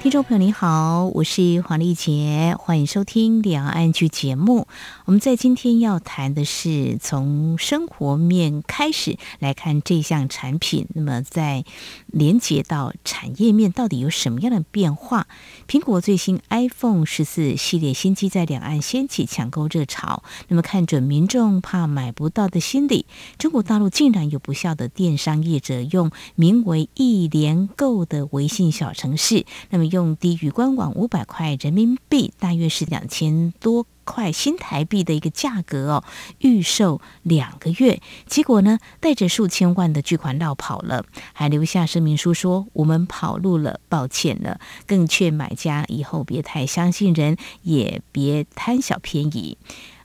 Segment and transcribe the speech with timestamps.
[0.00, 4.68] 听众朋友，你好，我是黄丽杰，欢迎收听《两岸剧》节目。
[5.06, 11.64] 我们在今天要谈的是从生活面开始来看这项产品，那么在
[12.06, 15.26] 连接到产业面，到底有什么样的变化？
[15.66, 23.04] 苹果最新 iPhone 十四系列新机在两岸掀起抢购热潮，那么看准民众怕买不到的心理，
[23.36, 30.18] 中国大陆竟然有不肖的电商业者用名为“一连购”的微信小程式，那么用。
[30.20, 36.04] 低于官网五百块人民币，大约是两千多块新台币的一个价格哦，
[36.40, 49.56] 预售两个月，结果呢，带着数千万的巨款绕跑了，还留下声明书说我们跑路了，抱歉了，更劝买家以后别太相信人，也别贪小便宜。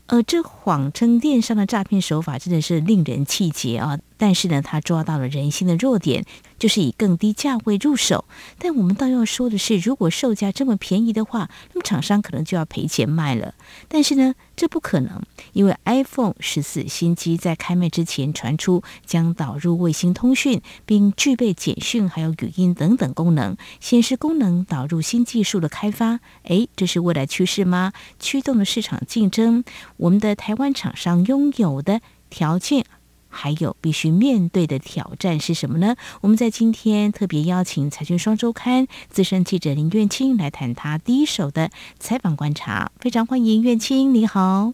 [0.06, 3.98] 而这谎称电商的诈骗手法真的是令人气结啊！
[4.24, 6.24] 但是呢，他抓到了人心的弱点，
[6.58, 8.24] 就是以更低价位入手。
[8.58, 13.54] 但我们倒要说的是，如果售价这么便宜的话，那么厂商可能就要赔钱卖了。
[13.90, 26.22] 但是呢，这不可能，因为 iPhone 十四新机在开卖之前传出将导入卫星通讯，并具备简讯还有语音等等功能，显示功能导入新技术的开发。
[26.44, 27.92] 诶，这是未来趋势吗？
[28.22, 29.66] 驱动的市场竞争，
[29.98, 32.86] 我们的台湾厂商拥有的条件。
[33.34, 35.96] 还有必须面对的挑战是什么呢？
[36.22, 42.92] 我们在今天特别邀请《财讯双周刊》资深记者林苑青来谈他第一手的采访观察。
[43.00, 44.74] 非常欢迎苑青，你好，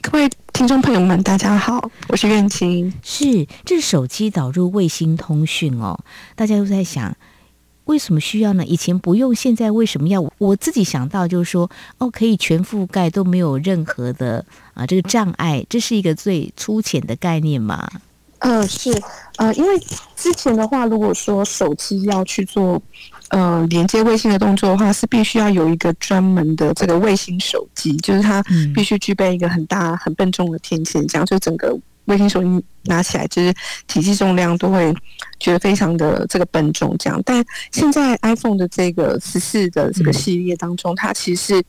[0.00, 2.92] 各位听众朋友们，大家好，我是苑青。
[3.02, 6.00] 是，这是手机导入卫星通讯哦，
[6.34, 7.14] 大家都在想。
[7.86, 8.64] 为什么需要呢？
[8.64, 10.22] 以前不用，现在为什么要？
[10.38, 17.88] 我自己想到就是说，哦，可以全覆盖，都没有任何的啊这个障碍，这是一个最粗浅的概念嘛？
[18.40, 18.92] 呃，是
[19.38, 19.80] 呃，因为
[20.14, 22.80] 之前的话，如果说手机要去做
[23.30, 28.42] 呃连接卫星的动作的话，是必须要有一个专门的这个卫星手机，就是它
[28.74, 31.76] 必须具备一个很大很笨重的天线，这样就整个。
[32.06, 33.54] 卫星手机拿起来，就是
[33.86, 34.94] 体积重量都会
[35.38, 37.20] 觉得非常的这个笨重，这样。
[37.24, 41.62] 但现在 iPhone 的这个十四的这个系列当中，它其实是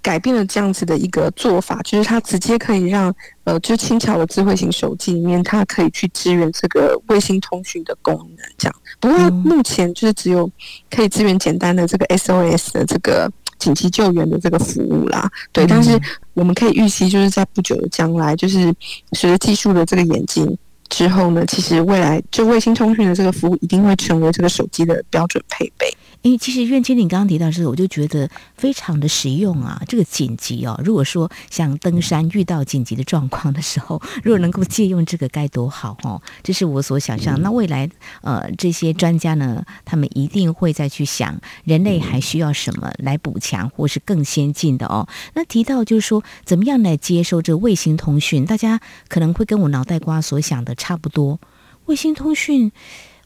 [0.00, 3.14] 改变了这样子的一个做法，就是它直接可以让
[3.44, 8.76] 呃，就轻巧的智慧型手机里面，它可以去支援这个卫星通讯的功能，这样。
[9.00, 10.50] 不过目前就是只有
[10.90, 13.30] 可以支援简单的这个 SOS 的这个。
[13.64, 15.98] 紧急救援的这个服务啦，对，但是
[16.34, 18.70] 我们可以预期，就是在不久的将来，就是
[19.12, 20.44] 随着技术的这个演进
[20.88, 25.92] 之后呢，其实未来就卫星通讯的这个服务一定会成为这个手机的标准配备。
[26.22, 29.82] 因为其实苑青，你刚刚提到这个，我就觉得非常的实用啊。
[29.86, 36.22] 这个紧急哦，如果说像登山遇到紧急的状况的时候， 如果能够借用这个该多好哦！
[36.42, 37.38] 这是我所想象。
[37.42, 37.86] 那未来
[38.22, 45.06] 呃，这些专家呢，他们一定会再去想，人类还需要什么来补强，或是更先进的哦。
[45.34, 48.46] 那提到就是说，怎么样来接收这卫星通讯？
[48.46, 51.38] 大家可能会跟我脑袋瓜所想的差不多，
[51.86, 52.70] 卫星通讯。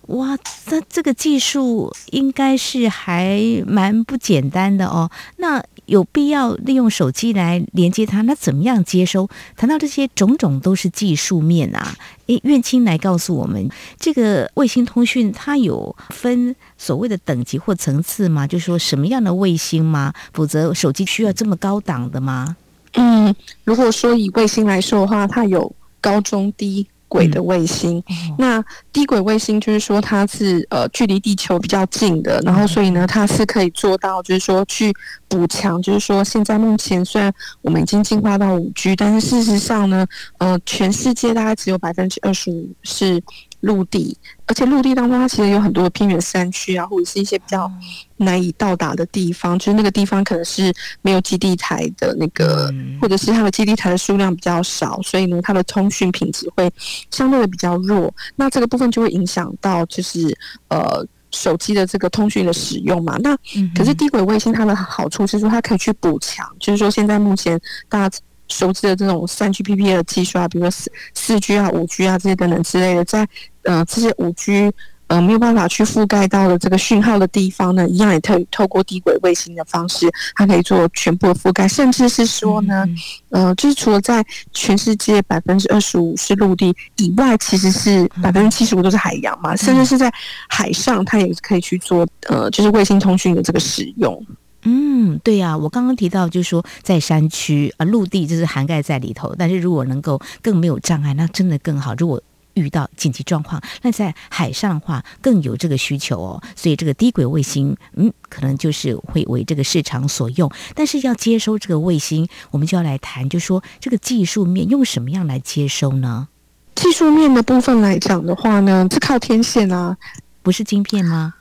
[0.08, 5.10] 哇，这这个技术应该是还蛮不简单的哦。
[5.36, 8.22] 那有必要利用手机来连接它？
[8.22, 9.28] 那怎么样接收？
[9.54, 11.94] 谈到这些种种都是技术面啊。
[12.26, 18.46] 诶，苑青来告诉我们，这个卫星通讯它有分所谓的等级或层次吗？
[18.46, 20.14] 就是说什么样的卫星吗？
[20.32, 22.56] 否则手机需要这么高档的吗？
[22.94, 23.34] 嗯，
[23.64, 25.70] 如果说以卫星来说的话，它有
[26.00, 26.86] 高中低。
[27.08, 34.94] 轨的卫星，嗯、那低轨卫星就是说它是呃距离地球比较近的，然后所以呢它是可以做到就是说去
[35.26, 37.32] 补强，就是说现在目前虽然
[37.62, 40.06] 我们已经进化到五 G，但是事实上呢，
[40.38, 43.22] 呃全世界大概只有百分之二十五是。
[43.60, 47.70] 陆地，而且陆地当中，它其实有很多的偏远山区啊，或者是一些比较
[48.18, 50.72] 难以到达的地方，就是那个地方可能是
[51.02, 56.70] 没有基地台的那个，或者是它的基地台的数量比较少，所以呢，它的通讯品质会
[57.10, 58.14] 相对的比较弱。
[58.36, 60.32] 那这个部分就会影响到，就是
[60.68, 63.16] 呃手机的这个通讯的使用嘛。
[63.18, 63.36] 那
[63.76, 68.18] 可是低轨卫星它的好处是说，它可以去补强，就是说现在目前大家。
[68.48, 73.26] 手机的这种三 GPP 的技术啊，比如说四四 G 啊、五 G 啊这些等等之类的，在
[73.62, 74.72] 呃这些五 G
[75.06, 82.86] 呃没有办法去覆盖到的这个讯号的地方呢，一样也透透过低轨卫星的方式，它可以做全部的覆盖，甚至是说呢，
[83.30, 84.22] 呃，就是除了在
[84.52, 90.12] 全世界百分之二十五是陆地以外，其实是百分之七十五都是海洋嘛，甚至是在
[90.48, 94.22] 海上，它也可以去做呃，就是卫星通讯的这个使用。
[94.62, 101.94] 嗯，对呀、我刚刚提到就是说，在山区啊，陆地就是涵盖在里头，但是如果能够更没有障碍，那真的更好。
[101.94, 102.20] 如果
[102.54, 106.42] 遇到紧急状况，那在海上的话更有这个需求哦。
[106.56, 110.50] 所以这个低轨卫星，嗯，可能就是会为这个市场所用。
[110.74, 116.26] 但是要接收这个卫星，我们就要来谈，就说这个技术面用什么样来接收呢？
[116.74, 119.96] 技术面的部分来讲的话呢，是靠天线啊，
[120.42, 121.34] 不是晶片吗？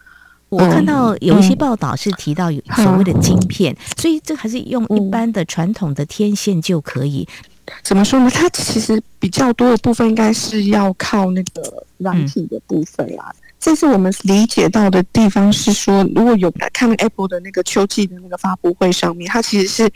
[0.49, 7.27] 我看到有一些报道是提到有所谓的晶片，所以这还是用一般的传统的天线就可以。
[7.83, 8.29] 怎么说呢？
[8.29, 13.25] 它其实比较多的部分应该是要靠那个软体的部分啦。
[13.29, 19.91] 嗯、这是我们理解到的地方是说，如果有来看 Apple 的那个秋季的那个发布会上面，它其实是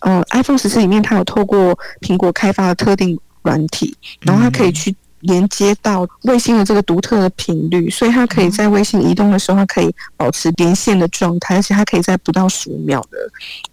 [0.00, 4.94] 呃 iPhone 十四里面它有透过苹果开发的特定软体，然后它可以去。
[5.24, 13.18] 连接到卫星的这个独特的频率，所以它可以在卫星移动的时候，它可以保持连线的状态，而且它可以在不到十五秒的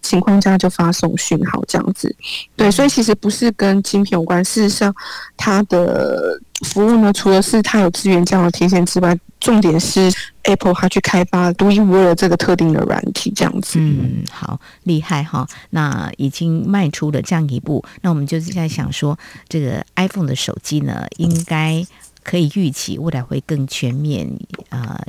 [0.01, 2.13] 情况下就发送讯号，这样子。
[2.55, 4.93] 对，所以其实不是跟晶片有关，事实上
[5.37, 10.11] 它的服务呢，除了是它有资源这样的天线之外，重点是
[10.43, 13.79] Apple 它去开发独一无二的这个特定的软体，这样子。
[13.79, 15.47] 嗯，好厉害哈！
[15.71, 19.17] 那已经迈出了这样一步，那我们就是在想说，
[19.47, 21.83] 这个 iPhone 的手机呢，应该
[22.23, 24.29] 可以预期未来会更全面、
[24.69, 24.99] 呃，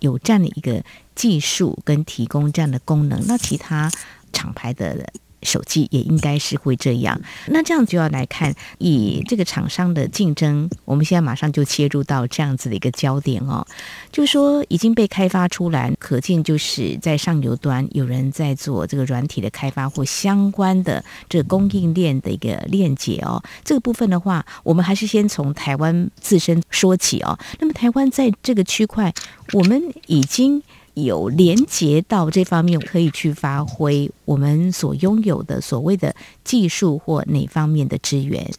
[0.00, 0.82] 有这样的一个
[1.14, 3.18] 技术跟提供这样的功能。
[3.26, 3.90] 那其他
[4.32, 5.10] 厂牌的。
[5.42, 13.66] 手机也应该是会这样，那这样就要来看以这个厂商的竞争，我们现在马上就切入到这样子的一个焦点哦，
[14.10, 23.42] 就是说已经被开发出来，可见就是在上游端有人在做这个软体的开发或相关的这个供应链的一个链接哦。
[23.64, 27.38] 这个部分的话，我们还是先从台湾自身说起哦。
[27.60, 29.12] 那么台湾在这个区块，
[29.52, 30.62] 我们已经。
[31.04, 36.14] 有连接到这方面，可以去发挥我们所拥有的所谓的
[36.44, 38.50] 技术或哪方面的资源？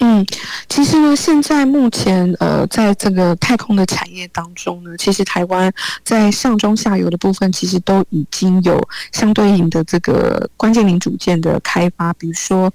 [0.00, 0.24] 嗯，
[0.68, 5.72] 其实呢，现在目前呃，在这个太空的产业当中呢，其实台湾
[6.04, 8.80] 在上中下游的部分，其实都已经有
[9.12, 12.72] 相对应的这个关键零组件的开发，比如说。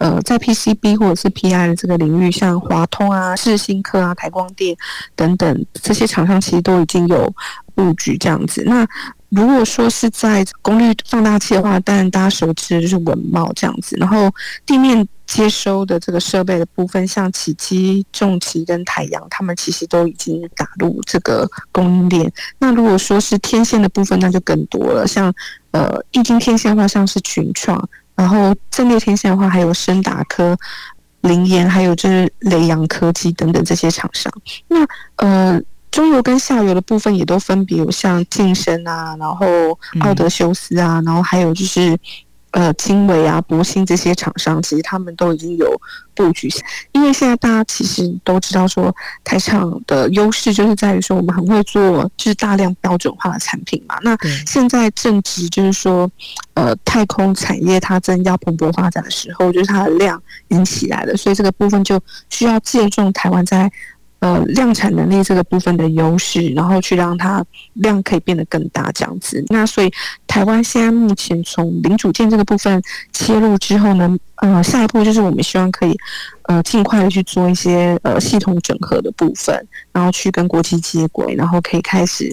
[0.00, 4.74] 呃，在 PCB 或者是 PI 的这个领域，像华通啊、世新科啊、台光电
[5.14, 7.30] 等等这些厂商，其实都已经有
[7.74, 8.62] 布局这样子。
[8.66, 8.86] 那
[9.28, 13.94] 如果说是在功率放大器的话，当然大家熟知的就是稳懋这样子。
[14.00, 14.30] 然后
[14.64, 22.32] 地面接收的这个设备的部分，像启基、重奇跟太阳，他们其实都已经打入这个供应链。
[22.58, 25.30] 那如果说是天线的部分，那就更多了，像
[25.72, 27.86] 呃液晶天线的话，像是群创。
[28.20, 30.54] 然后阵列天线的话，还有深达科、
[31.22, 34.30] 林岩，还有就是雷洋科技等等这些厂商。
[34.68, 34.86] 那
[35.16, 35.58] 呃，
[35.90, 39.46] 中游跟下游的部分也都分别有像晋升啊，然后
[40.00, 41.98] 奥德修斯啊，然后还有就是。
[42.52, 45.80] 呃，经纬啊、博兴这些厂商，其实他们都已经有
[46.14, 46.48] 布局。
[46.92, 53.96] 因为现在大家其实都知道，说台厂的优势就是在于说，我们很会做，就是大量标准化的产品嘛。
[54.02, 54.16] 那
[54.46, 56.10] 现在正值就是说，
[56.54, 62.00] 呃，太空产业它正要蓬勃发展的时候，就是它的量已经起来了，所以这个部分就
[62.30, 63.70] 需要借重台湾在。
[64.20, 67.44] 呃，量产能力这个部分的优势，然后去让它
[67.74, 69.42] 量可以变得更大，这样子。
[69.48, 69.90] 那所以
[70.26, 75.96] 台湾现在目前从零组件这个部分切入之后呢，呃，下一步就是我们希望可以
[76.42, 82.30] 呃尽快的去做一些呃系统整合的部分，然后去跟国际接轨，然后可以开始。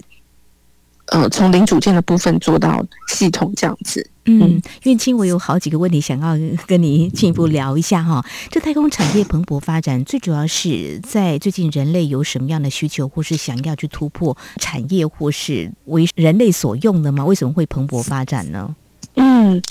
[1.10, 4.10] 呃，从零组件的部分做到系统这样子。
[4.26, 6.36] 嗯，苑青，我有好几个问题想要
[6.68, 8.22] 跟你进一步聊一下哈。
[8.50, 17.24] 这太空产业蓬勃发展，最主要是在最近人类有什么样的需求，或是想要去突破产业，或是为人类所用的吗？
[17.24, 18.76] 为什么会蓬勃发展呢？
[19.14, 19.62] 嗯，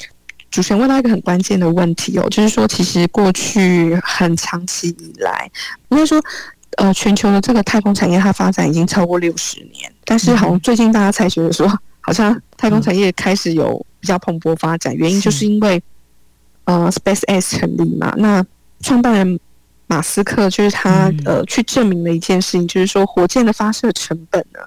[0.49, 5.51] 主持人问到一个很关键的问题哦，就是说，其实过去很长期以来，
[5.89, 6.19] 应该说。
[6.77, 11.67] 呃，全球的这个太空产业，它发展已经超过六十年，但是好像最近大家才觉得说，
[12.01, 15.81] 好像太空产业开始有比较蓬勃发展，原因就是因为
[16.65, 18.45] 呃，SpaceX 成立嘛，那
[18.81, 19.39] 创办人
[19.87, 24.59] 马斯克就是他呃去证明了一件事情，就是说火箭的发射成本呢，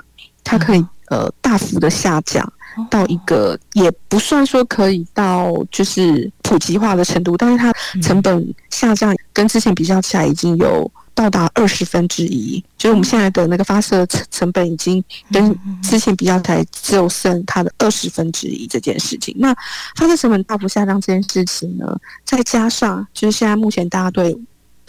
[0.43, 2.53] 它可以呃大幅的下降
[2.91, 10.91] 到一个也不算说可以到就是普及化的程度，但是它成本下降跟之前比较起来已经有。
[11.21, 19.37] 到达二十分之一，就是我们现在的那个发射成成本已经跟之前比较才只有剩它的二十分之一这件事情。
[19.39, 19.55] 那
[19.97, 24.35] 发射成本大幅下降这件事情呢，再加上就是现在目前大家对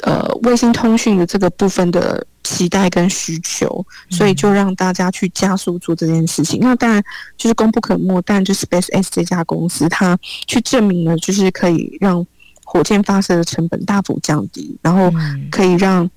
[0.03, 6.61] 呃卫星通讯的这个部分的期待跟需求，所以就让大家去加速做这件事情。
[6.61, 7.03] 那当然
[7.35, 12.25] 就是功不可没，但就 SpaceX 这家公司它去证明了，就是可以让。
[12.63, 15.11] 火箭发射的成本大幅降低，然后
[15.49, 16.09] 可以让，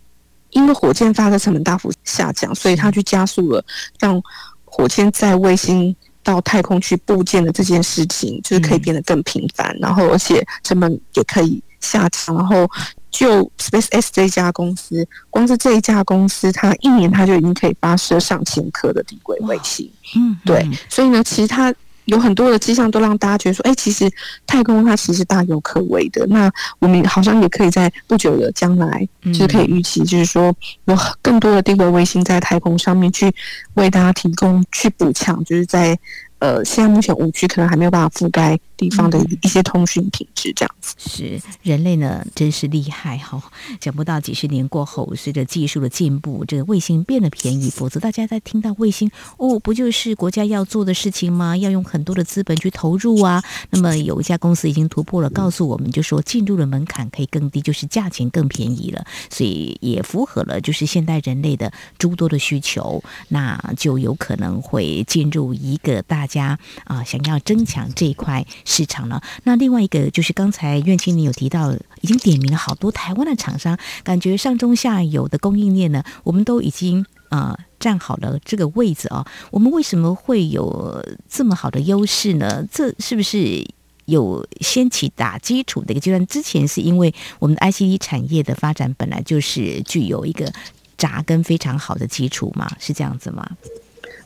[0.55, 3.65] 因为火箭发射成本大幅下降，所以它去加速了
[4.01, 4.21] 让
[4.65, 12.35] 火箭在卫星到太空去部件的这件事情，就是可以变得更频繁，然后而且成本也可以下降。
[12.35, 12.69] 然后
[13.11, 19.91] 就 SpaceX 这一家公司，光是这一家公司，它一年它就已经可以发射上千颗的低轨卫星。
[20.17, 21.75] 嗯，对，所以呢，其实它。
[22.07, 24.11] 有很多的迹象都让大家觉得说，哎、欸，其实
[24.47, 26.27] 太空它其实大有可为的。
[26.27, 33.33] 那我们好像也可以在不久的将来，就是可以预期，就是说有更多的低轨卫星在太空上面去
[33.75, 35.99] 为大家提供去补强，就是在。
[36.45, 40.95] 呃，现在目前五 G 可能还没有办法覆盖地方的一些通讯品质，这样子。
[40.99, 43.43] 是人类呢，真是厉害哈！
[43.81, 47.71] 想不到几十年过后，随着技术的进步，这个卫星变得便宜。
[47.71, 51.57] 否则，大家在听到卫星哦，不就是国家要做的事情吗？
[51.57, 53.43] 要用很多的资本去投入啊。
[53.71, 59.03] 那么有一家公司已经突破了，告诉我们就说进入的门槛可以更低，就是价钱更便宜了。
[59.31, 66.29] 所以也符合了就是现代人类的诸多的需求，那就有可能会进入一个大。
[66.35, 69.23] 家啊，想要增强这一块市场了。
[69.45, 79.25] 那另外一个就是刚才苑青你有提到，已经点名了好多台湾的厂商，感觉上中下游的供应链呢，我们都已经啊站好了这个位置哦。
[79.53, 82.67] 我们为什么会有这么好的优势呢？
[82.71, 83.65] 这是不是
[84.07, 86.27] 有先起打基础的一个阶段？
[86.27, 90.53] 之前是因为我们的 ICT 产业的发展本来就是具有一个
[90.99, 93.49] 扎根非常好的基础嘛，是这样子吗？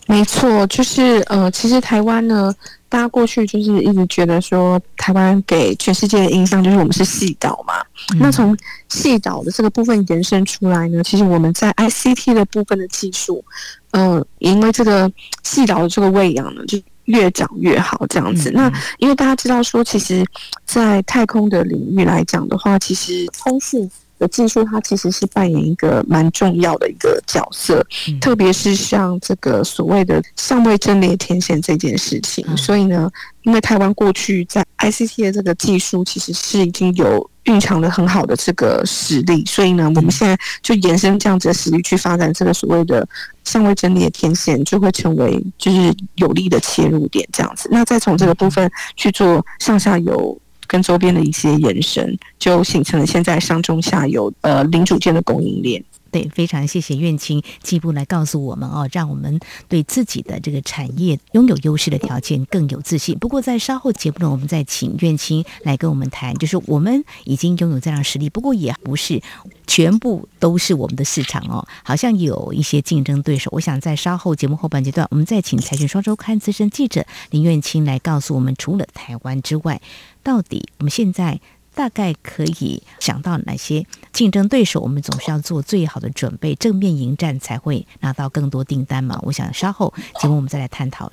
[0.09, 2.51] 没错，就是呃，其实台湾呢，
[2.89, 7.75] 大家过去就是一直觉得说，台湾给全世界的印象就是我们是细岛嘛。
[8.15, 8.57] 嗯、那从
[8.89, 13.45] 细岛的这个部分延伸出来呢，其实我们在 ICT 的部分的技术，
[13.91, 15.13] 嗯、呃，因为这个
[15.43, 18.49] 细岛的这个喂养呢，就越长越好这样子。
[18.51, 20.25] 嗯、那因为大家知道说，其实，
[20.65, 23.91] 在太空的领域来讲的话，其实通讯。
[24.19, 32.45] 的技术，它其实是扮演一个蛮重要的一个角色，嗯、特别是像这个所谓的相位阵列天线这件事情。
[32.49, 33.11] 嗯、所以呢，
[33.43, 43.07] 因为台湾过去在 ICT 的这个技术，其实是已经有蕴藏的很好的这个实力，所以呢，我们现在就延伸这样子的实力去发展这个所谓的
[43.45, 47.69] 相位阵列天线，就会成为就是有利的切入点这样子。
[47.71, 50.39] 那再从这个部分去做上下游。
[50.69, 55.83] 跟周边的一些延伸，就形成了现在上中下游呃零组件的供应链。
[56.11, 59.39] 对，非常谢谢苑青进一步来告诉我们哦，让我们
[59.69, 63.19] 对自己的这个产业拥有优势的条件更有自信。
[63.19, 69.23] 不过在稍后节目呢，我们再请苑青来跟我们谈，就是我们已经拥有这样实力，不过也不是
[69.67, 73.51] 全部都是我们的市场哦，好像有一些竞争对手。
[73.53, 79.81] 我想在稍后节目后半阶段，我们再请《财讯双周刊》资深记者林苑青来告诉我们，除了台湾之外，
[80.23, 81.41] 到底我们现在。
[81.79, 84.81] 大概可以想到哪些竞争对手？
[84.81, 89.17] 我们总是要做最好的准备，正面迎战才会拿到更多订单嘛。
[89.23, 91.09] 我想稍后节目我们再来探讨。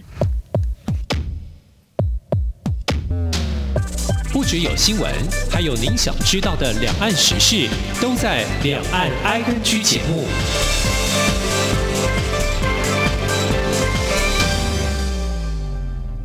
[4.33, 5.13] 不只有新闻，
[5.51, 7.69] 还有您想知道的两岸时事，
[8.01, 10.25] 都在《两岸 ING》节目。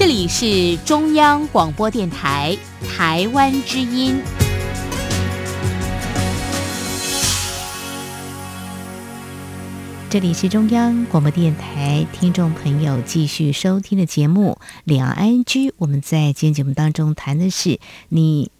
[0.00, 2.56] 这里是中央广播电台
[2.88, 4.18] 台湾之音。
[10.08, 15.68] 这里是中央广播电台听众朋友继续收听的节目《两岸居》。
[15.76, 17.78] 我们在今天节目当中谈的是
[18.08, 18.50] 你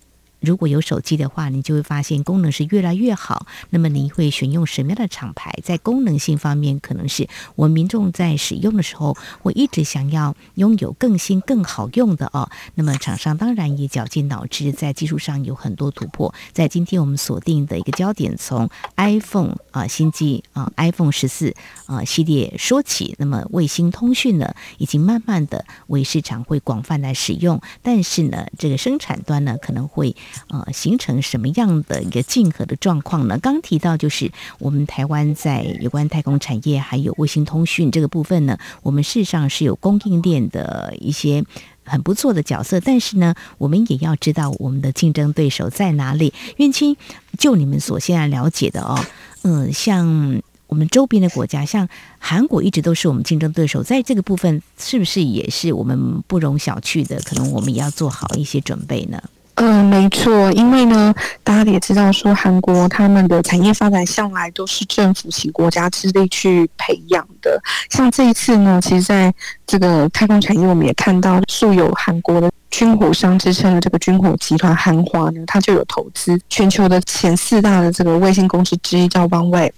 [0.41, 3.47] 如果有手机的话，你就会发现功能是越来越好。
[3.71, 5.53] 那么你会选用什么样的厂牌？
[5.63, 12.51] 在功能性方面，可能是我们民众在使用的时候，会一直想要拥有更新、更好用的哦。
[12.75, 16.35] 那么厂商当然也绞尽脑汁，在技术上有很多突破。
[16.53, 21.55] 在今天我们锁定的一个焦点，从 iPhone 啊新机啊 iPhone 十四
[21.87, 23.15] 啊系列说起。
[23.19, 30.17] 那么卫星通讯呢，已经慢慢的为市场会广泛来使用，但是呢，这个生产端呢，可能会。
[30.49, 33.39] 呃，形成什么样的一个竞合的状况呢？
[33.39, 41.45] 刚提到就是我们台湾在有关太空产业还有卫星通讯这个部分呢，我们事实上是有供应链的一些
[41.85, 46.33] 很不错的角色，但是呢，我们也要知道我们的竞争对手在哪里。
[46.57, 46.97] 苑青，
[47.39, 49.05] 就你们所现在了解的哦，
[49.43, 57.21] 嗯、像我们周边的国家，像韩国一直都是我们竞争对手，在这个部分是不是也是我们不容小觑的？
[57.23, 59.21] 可能我们也要做好一些准备呢？
[59.63, 61.15] 嗯、呃，没错，因为呢，
[61.45, 67.61] 大家也知道说，韩国他们的产业发展向来都是政府请国家之力去培养的。
[67.91, 69.31] 像这一次呢，其实在
[69.67, 79.73] 这个太空产业，我们也看到素有韩国的军火商之称的这个军火集团韩华呢，它就有投资全球的前四大的这个卫星公司之一，叫 OneWeb。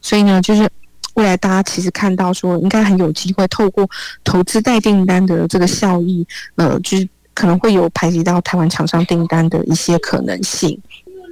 [0.00, 0.66] 所以呢，就是
[1.12, 3.86] 未来大家其实看到说，应该很有机会透过
[4.24, 7.06] 投资带订单的这个效益，呃，就是。
[7.36, 10.80] 可能会有排挤到台湾厂商订单的一些可能性。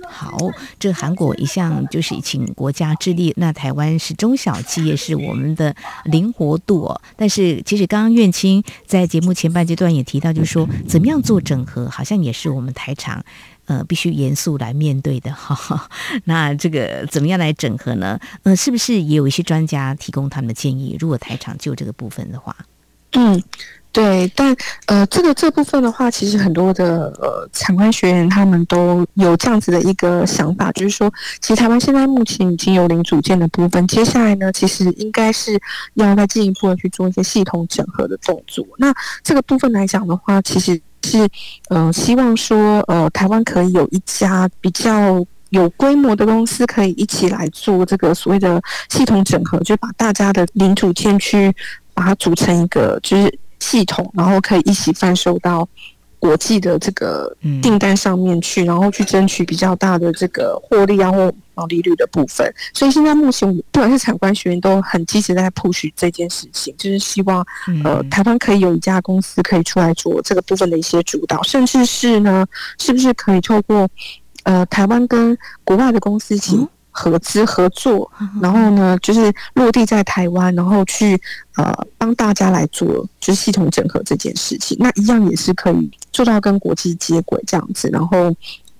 [0.06, 0.36] 好，
[0.78, 7.00] 这韩国一向就是请国家之力，那台湾是中小企业，是我们的灵活度哦。
[7.16, 13.24] 但是其实刚刚苑青在节目前半阶段也提到，就是说怎么样做整合，好像也是我们台厂
[13.64, 15.88] 呃必须严肃来面对的哈。
[16.24, 18.20] 那这个怎么样来整合呢？
[18.42, 20.98] 呃，是不是也有一些专家提供他们的建议？
[21.00, 22.54] 如果台厂就这个部分的话，
[23.12, 23.42] 嗯。
[23.94, 24.54] 对，但
[24.86, 31.08] 呃，这个这部分的话，其实很多的呃，参观学员他们都有这样子的一个想法，就是说，
[31.40, 35.56] 其实台湾现在目前已经有零组件的部分，接下来呢，其实应该是
[35.94, 38.66] 要再进一步的去做一些系统整合的动作。
[38.78, 40.74] 那这个部分来讲的话，其实
[41.04, 41.28] 是
[41.68, 51.54] 呃，希望说呃，台湾可以有一家比较有规模的公司，可以一起来做这个所谓的系统整合，就把大家的零组件去
[51.94, 53.38] 把它组成一个，就是。
[53.64, 55.66] 系统，然后可以一起贩售到
[56.18, 62.52] 国际的这个订单上面去，嗯、然后去争取比较大的这个获利啊或毛利率的部分。
[62.74, 67.44] 所以现在目前，不管是产官学员都很积极在 push 这件事情，就是希望
[67.84, 72.46] 呃台湾可以有一家公司可以出来做这个部分的一些主导，甚至是呢，
[72.78, 73.88] 是不是可以透过
[74.44, 76.56] 呃台湾跟国外的公司一起。
[76.94, 78.08] 嗯合资合作，
[78.40, 81.20] 然后呢，就是落地在台湾，然后去
[81.56, 82.86] 呃帮大家来做
[83.18, 88.32] 就是系统整合这件事情，那一样也是可以做到跟国际接轨这样子，然后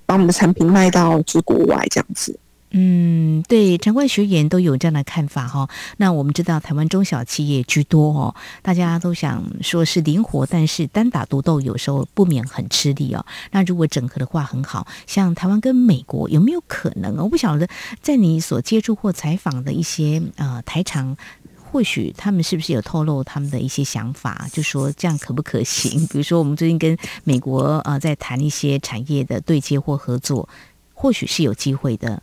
[0.06, 2.38] 把我们的产品卖到就是国外这样子。
[2.76, 13.24] 嗯，对，产官学员都有这样的看法哈、那我们知道台湾中小企业居多哦，大家都想说是灵活，但是单打独斗有时候不免很吃力哦。
[13.52, 17.16] 那如果整合的话很好，像台湾跟美国有没有可能？
[17.18, 17.68] 我不晓得，
[18.02, 21.16] 在你所接触或采访的一些呃台厂，
[21.62, 26.04] 或许他们是不是有透露他们的一些想法，就说这样可不可行？
[26.10, 30.48] 比如说我们最近跟美国呃在谈一些产业的对接或合作，
[30.92, 32.20] 或许是有机会的。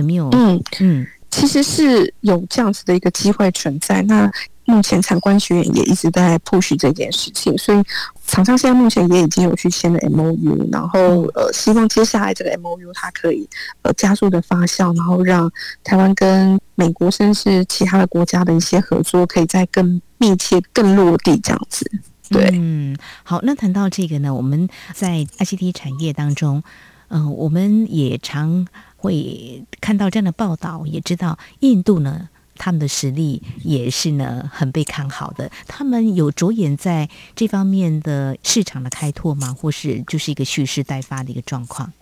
[0.00, 0.28] 有没有？
[0.32, 4.02] 嗯嗯，其实是有这样子的一个机会存在。
[4.02, 4.30] 那
[4.64, 7.80] 目前产官学院也一直在 push 这件事情，所以
[8.26, 13.48] 厂商现在目前也已经有去签了 MOU，然后呃，希望接下来这个 MOU 它可以
[13.82, 15.48] 呃加速的发酵，然后让
[15.84, 21.88] 台湾跟美国甚至其他的国家的一些合作可以再更密切、更落地这样子。
[22.28, 26.60] 对，嗯，好，那谈到这个呢，我们在 ICT 产业当中，
[27.08, 28.66] 嗯、我们也常。
[28.98, 35.48] 会看到这样的报道，也知道印度呢，他们的实力也是呢很被看好的。
[35.68, 39.54] 他们有着眼在这方面的市场的开拓吗？
[39.56, 41.92] 或是就是一个蓄势待发的一个状况？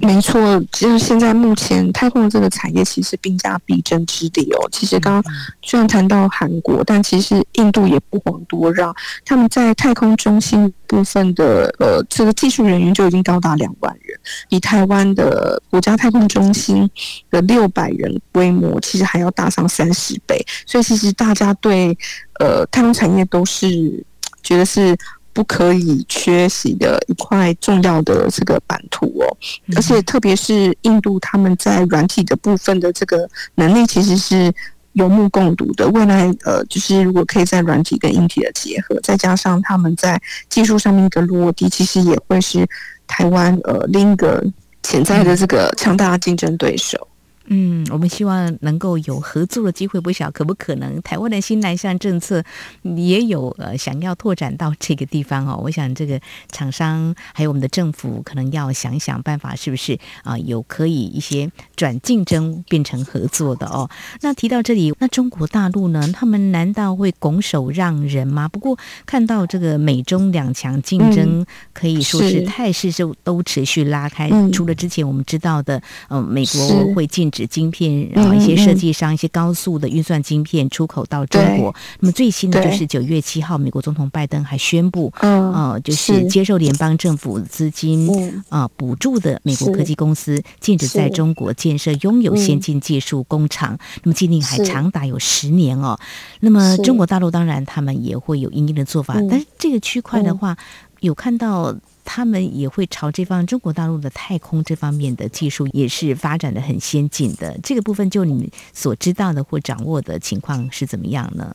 [0.00, 4.68] 没错，就是现在目前太空的这个产业其实兵家必争之地哦。
[4.70, 8.94] 其实刚刚虽然谈到韩国，但其实印度也不遑多让。
[9.24, 16.88] 他们在太空中心部分的呃这个技术人员就已经高达两万人，比台湾的国家太空中心
[17.30, 20.44] 的六百人规模其实还要大上三十倍。
[20.66, 21.96] 所以其实大家对
[22.38, 24.04] 呃太空产业都是
[24.42, 24.96] 觉得是。
[25.32, 29.36] 不可以缺席的一块重要的这个版图哦，
[29.74, 34.52] 而且特别是印度，他们在软体的部分的这个能力其实是
[34.92, 35.88] 有目共睹的。
[35.88, 42.68] 未来呃，就是如果可以在软体跟硬体的结合，再加上他们在技术上面一个落地，其实也会是
[43.06, 44.44] 台湾呃另一个
[44.82, 47.08] 潜在的这个强大的竞争对手。
[47.46, 51.00] 嗯，我们希望能够有合作的机会，不晓可不可能？
[51.02, 52.42] 台湾的新南向政策
[52.82, 55.60] 也有呃想要拓展到这个地方哦。
[55.62, 61.50] 我想这个厂商还有我们的政府可能要想想办法，是不是啊、有可以一些
[61.82, 63.90] 转竞争变成合作的哦。
[64.20, 66.08] 那提到这里，那中国大陆呢？
[66.12, 68.46] 他们难道会拱手让人吗？
[68.46, 74.28] 不过看到这个美中两强竞争，可以说是态势就都持续拉开。
[74.30, 75.76] 嗯、除了之前我们知道的，
[76.08, 77.32] 嗯、呃，美国会禁。
[77.32, 81.74] 止晶片，然后一些设计商、一些高速的运算晶片出口到中国。
[82.00, 88.06] 那么最新的就是九月七号，美国总统拜登还宣布，呃，就是接受联邦政府资金
[88.50, 93.78] 啊补助的美国科技公司，禁止在中国建设拥有先进技术工厂。
[94.02, 95.98] 那么禁令还长达有十年哦。
[96.40, 100.56] 那么中国大陆当然他们也会有应应的做法，但是这个区块的话，
[101.00, 101.76] 有看到。
[102.04, 107.56] 他们也会朝这方中国大陆的太空这方面的技术也是发展的很先进的。
[107.62, 111.54] 这个部分，就你所知道的或掌握的情况是怎么样呢？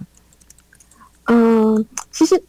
[1.25, 2.41] 嗯，其实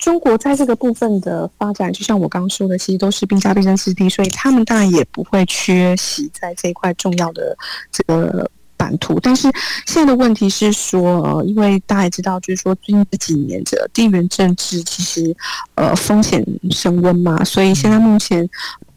[0.00, 7.56] 中国在这个部分的发展，就像我刚刚说的，其实都是兵家必争之地，所以他们当然也不会缺席在这一块重要的
[7.92, 8.50] 这个。
[8.80, 9.42] 版图，但是
[9.84, 15.36] 现在的问题是说，呃，因为大家也知道，就是说最近这几年的地缘政治其实
[15.74, 18.48] 呃风险升温嘛，所以现在目前。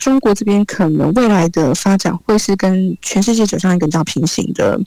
[0.04, 4.78] 中国这边可能未来的发展会是跟全世界走向一个比较平行的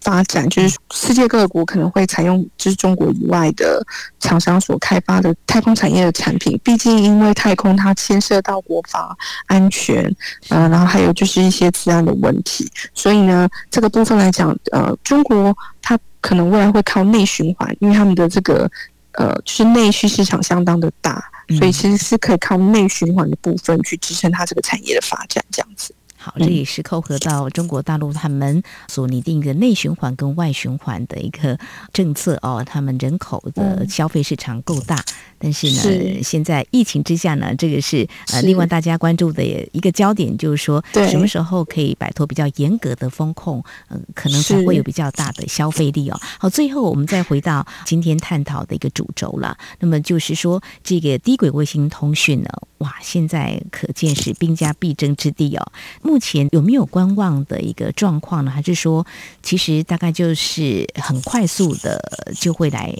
[0.00, 3.84] 发展，就是世界各国可能会采用就是中国以外的
[4.20, 6.56] 厂商所开发的太空产业的产品。
[6.62, 9.12] 毕竟因为太空它牵涉到国防
[9.46, 10.04] 安全，
[10.50, 15.52] 呃，然后还有就是一些治安的问题，所以呢，这个部分来讲，呃，中国
[15.82, 18.70] 它可能未来会靠内循环，因为他们的这个
[19.14, 21.20] 呃，就是内需市场相当的大。
[21.58, 25.94] 所以其实是可以靠内循环的部分去支撑它这个产业的发展，这样子。
[26.22, 31.58] 好，这也是扣合到中国大陆他们所拟定的内循环跟外循环的一个
[31.94, 32.62] 政策哦。
[32.62, 35.02] 他们人口的消费市场够大，
[35.38, 46.20] 但是呢，是现在疫情之下呢，这个是呃，另外大家关注的一个焦点，就是说什么时候可以摆脱比较严格的风控，嗯、呃，可能才会有比较大的消费力哦。
[46.38, 49.56] 好，最后我们再回到今天探讨的一个主轴了。
[49.78, 55.72] 那么就是说，这个低轨卫星通讯呢，哇，现在可见是兵家必争之地哦。
[56.10, 58.50] 目前有没有观望的一个状况呢？
[58.50, 59.06] 还是说，
[59.44, 62.02] 其实大概就是很快速的
[62.34, 62.92] 就会来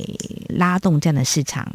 [0.49, 1.67] 拉动这样的市场？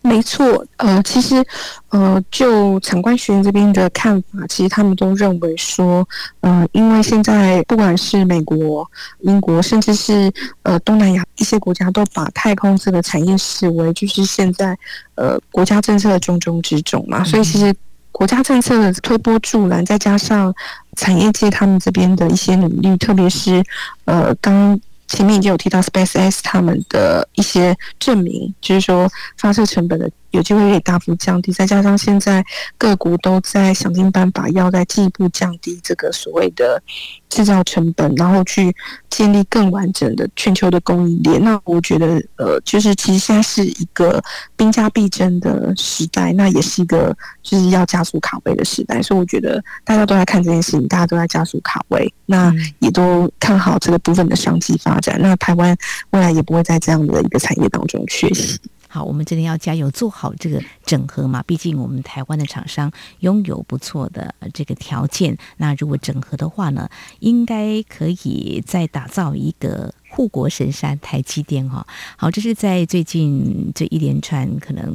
[0.00, 1.44] 没错，呃，其实，
[1.88, 8.88] 呃，就产官学院这边的看法，其实他们都认为说，呃，因为现在不管是美国、
[9.22, 14.78] 英国，甚至是呃东南亚一些国家，都把太空这个产业视为就是现在
[15.16, 17.74] 呃国家政策的重中之重嘛，所以其实。
[18.16, 20.54] 国家政策的推波助澜，再加上
[20.96, 23.62] 产业界他们这边的一些努力，特别是
[24.06, 30.10] 呃，刚前面已经有提到 SpaceX 他们的一些证明，就是说发射成本的。
[30.30, 32.44] 有机会可以大幅降低，再加上现在
[32.76, 36.82] 各国都在想尽办法，要再进一步降低这个所谓的
[37.28, 38.74] 制造成本，然后去
[39.08, 41.42] 建立更完整的全球的供应链。
[41.42, 44.22] 那我觉得，呃，就是其实现在是一个
[44.56, 49.00] 兵家必争的时代，那也是一个就是要加速卡位的时代。
[49.02, 55.18] 所以我觉得大家都在看这件事情，大家都在加速卡位，那也都看好这个部分的商机发展。
[55.20, 55.76] 那台湾
[56.10, 58.58] 未来也不会在这样的一个产业当中缺席。
[58.88, 61.42] 好，我们真的要加油，做好这个整合嘛。
[61.42, 66.88] 毕竟我们台湾的厂商拥有不错的这个条件，那如果整合的话呢，
[67.20, 71.86] 应该可以再打造一个护国神山——台积电哈。
[72.16, 74.92] 好，这是在最近这一连串可能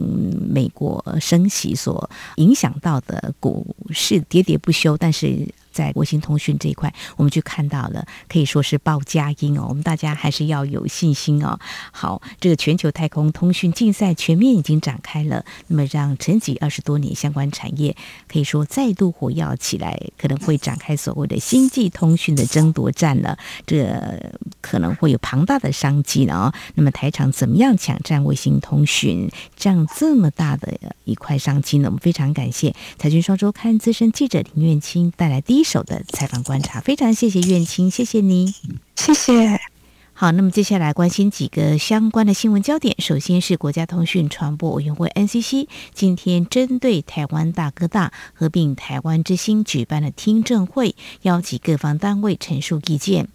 [0.50, 5.48] 美国升息所影响到的股市喋喋不休，但是。
[5.72, 9.66] 在卫星通讯这一块，我们就看到了，可以说是报佳音哦。
[9.70, 11.58] 我们大家还是要有信心哦。
[11.92, 17.96] 好，这个全球太空通讯竞赛全面已经展开了，那么让沉寂二十多年相关产业
[18.28, 23.38] 可以说再度火药起来，可能会展开所谓的星际通讯的争夺战了。
[23.66, 26.36] 这可能会有庞大的商机呢。
[26.36, 31.88] 哦，那么台厂怎么样抢占卫星通讯这样这么大的一块商机呢？
[31.88, 35.61] 我们非常感谢财经双周刊资深记者林苑清带来第一。
[35.62, 38.56] 一手的采访观察，非常谢谢苑青，谢谢你，
[38.95, 39.60] 谢谢。
[40.12, 42.95] 好，那么接下来关心几个相关的新闻焦点。
[43.00, 53.28] 首先是国家通讯传播委员会 NCC 今天针对台湾大哥大合并台湾之星举办了听证会，邀集各方单位陈述意见。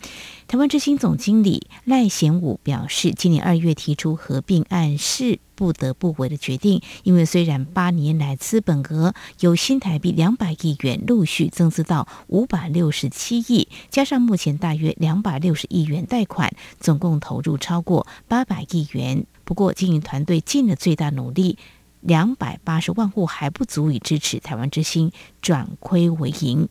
[0.48, 6.80] 台湾之星总经理赖贤武表示，今年二月提出合并案是不得不为的决定。
[7.02, 19.26] 因为虽然八年来资本额由新台币两百亿元陆续增资到五百六十七亿，加上目前大约两百六十亿元贷款，总共投入超过八百亿元。
[19.42, 21.58] 不过，经营团队尽了最大努力，
[22.02, 25.10] 两百八十万户还不足以支持台湾之星
[25.42, 26.68] 转亏为盈。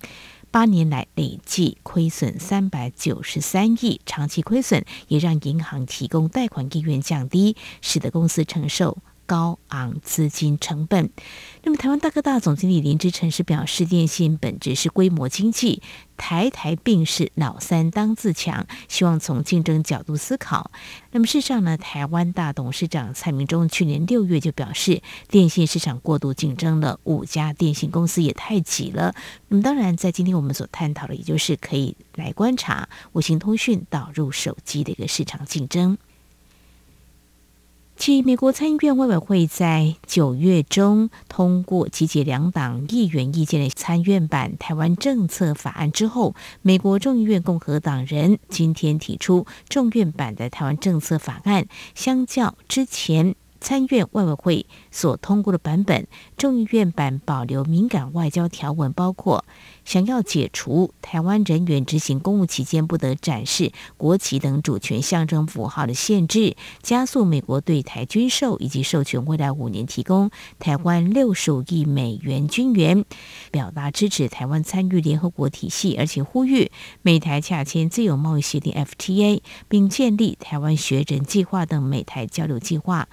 [0.55, 11.09] 八年来累计亏损三百九十三亿，长期亏损也让银行提供贷款意愿降低，使得公司承受高昂资金成本。
[11.63, 15.81] 那么，台湾大哥大总经理林之诚是表示，电信本质是规模经济，
[16.15, 20.71] 台台并是老三当自强，希望从竞争角度思考。
[21.11, 29.15] 那么，事实上呢，台湾大董事长蔡明忠去年六月就表示，电信市场过度竞争了，五家电信公司也太挤了。
[29.47, 35.97] 那么，当然，在今天我们所探讨的，也就是可以来观察五星通讯导入手机的一个市场竞争。
[38.05, 51.65] 继美国参议院外委会在九月中通过集结两党议员意见的参院版台湾政策法案之后，美国众议院共和党人今天提出众院版的台湾政策法案，
[51.95, 59.43] 相较之前参院外委会所通过的版本，众议院版保留敏感外交条文，包括。
[59.84, 73.03] 想要解除台湾人员执行公务期间不得展示国旗等主权象征符号的限制，加速美国对台军售，以及授权未来五年提供台湾六十五亿美元军援，
[73.51, 83.10] 表达支持台湾参与联合国体系，而且呼吁美台洽签自由贸易协定 FTA，并建立台湾学人计划等美台交流计划。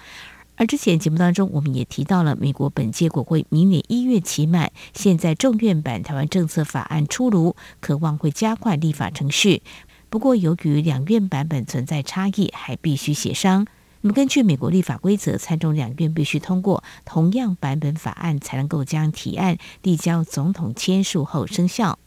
[0.62, 9.64] 而之前节目当中，我们也提到了美国本届国会明年一月期满，现在众院版台湾政策法案出炉，渴望会加快立法程序。
[10.08, 13.66] 不过，由于两院版本存在差异，还必须协商。
[14.02, 21.98] 那么，根据美国立法规则，参众两院必须通过同样版本法案，才能够将提案递交总统签署后生效。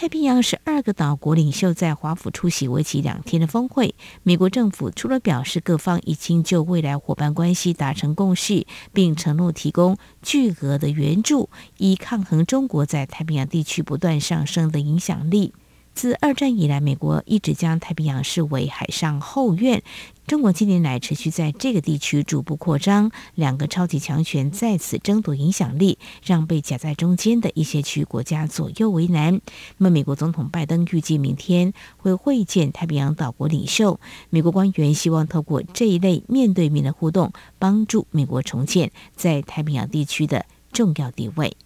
[0.00, 3.94] 太平洋十二个岛国领袖在华府出席为期两天的峰会。
[4.22, 15.52] 美国政府除了表示各方已经就未来伙伴关系达成共识，并承诺提供巨额的援助，以抗衡中国在太平洋地区不断上升的影响力。
[15.94, 19.82] 自二战以来，美国一直将太平洋视为海上后院。
[20.26, 29.40] 中国近年来持续在这个地区逐步扩张，两个超级强权在此争夺影响力，让被夹在中间的一些区域国家左右为难。
[29.76, 33.98] 那么，美国总统拜登预计明天会会见太平洋岛国领袖。
[34.30, 41.56] 美国官员希望透过这一类面对面的互动，帮助美国重建在太平洋地区的重要地位。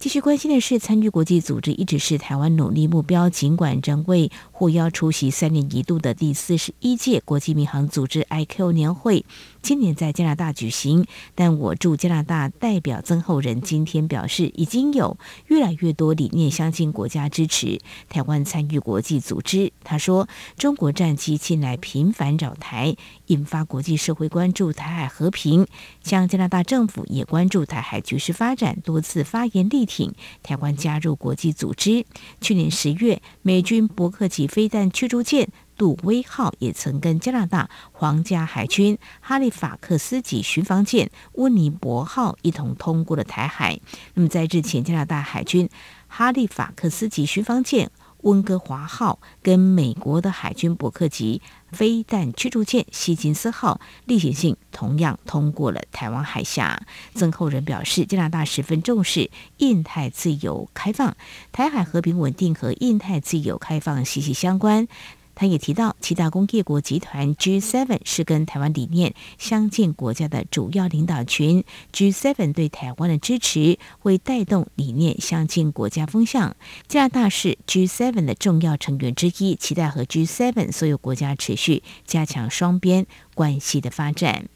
[0.00, 3.28] 继续关心的是，参与国际组织一直是台湾努力目标。
[3.28, 9.26] 尽管仍未获邀出席三年一度的第四十一届国际民航组织 IQ 年会，
[9.62, 11.06] 今年在加拿大举行。
[11.34, 19.72] 但我驻加拿大代表曾厚仁今天表示，已经有越来越多理念相近国家支持台湾参与国际组织。
[19.84, 22.96] 他说，中国战机近来频繁扰台，
[23.26, 25.66] 引发国际社会关注台海和平。
[26.02, 32.04] 像加拿大政府也关注台海局势发展，多次发言力挺台湾加入国际组织。
[32.40, 35.48] 去年十月，美军伯克级飞弹驱逐舰
[35.80, 43.80] 杜威号也曾跟加拿大皇家海军哈利法克斯级巡防舰温尼伯号一同通过了台海。
[44.12, 45.70] 那么在日前，加拿大海军
[46.06, 47.90] 哈利法克斯级巡防舰
[48.24, 51.40] 温哥华号跟美国的海军伯克级
[51.72, 56.82] 飞弹驱逐舰希金斯号例行性同样通过了台湾海峡。
[57.14, 61.16] 曾厚仁表示，加拿大十分重视印太自由开放，
[61.52, 64.86] 台海和平稳定和印太自由开放息息相关。
[65.34, 71.64] 他也提到，七大工业国集团 G7 是跟台湾理念相近国家的主要领导群。
[71.94, 76.56] G7 对台湾的支持会带动理念相近国家风向。
[76.88, 84.48] 加拿大是 G7 的重要成员之一，期待和 G7 所有国家持续加强双边关系的发展。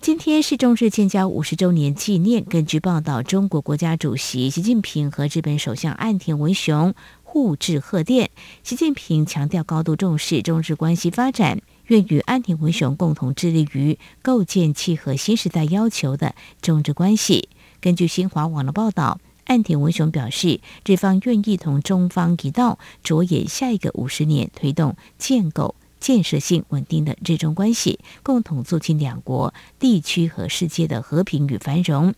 [0.00, 2.42] 今天是中日建交五十周年纪念。
[2.44, 6.92] 根据报道，中国国家主席习近平和日本首相岸田文雄。
[7.32, 8.30] 互致贺电，
[8.62, 17.48] 习近平强调高度重视中日关系发展，愿与岸田文雄共同致力于构建契合新时代要求的中日关系。
[17.80, 32.12] 根据新华网的报道，岸田文雄表示，日方愿意同中方一道着眼下一个五十年，推动建构建设性稳定的日中关系，共同促进两国地区和世界的和平与繁荣。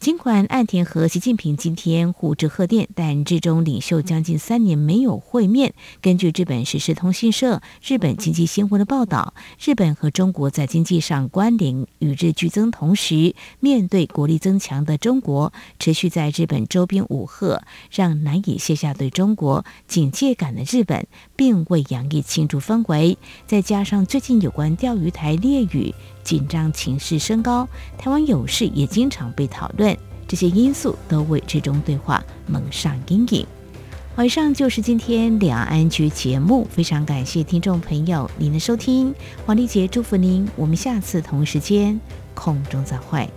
[0.00, 5.74] 尽管岸田和习近平今天互致贺电，但日中领袖将近三年没有会面。
[6.00, 17.60] 根据日本时事通讯社、日本经济新闻的报道，日本和中国在经济上关联与日俱增，同时面对国力增强的中国，持续在日本周边武赫，
[17.90, 23.18] 让难以卸下对中国警戒感的日本，并未洋溢庆祝氛围。
[23.46, 29.96] 再加上最近有关钓鱼台列屿紧张情势升高，台湾有事也经常被讨论。
[30.28, 33.46] 这些因素都为这种对话蒙上阴影。
[34.14, 42.00] 好，以上就是今天两岸局节目，非常感谢听众朋友您的收听，黄丽杰祝福您，我们下次同一时间
[42.34, 43.28] 空中再会。